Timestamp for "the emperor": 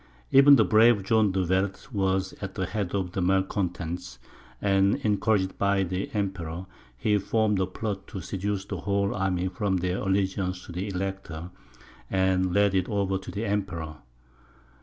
5.83-6.65, 13.29-13.97